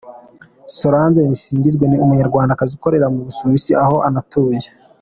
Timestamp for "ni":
1.87-1.97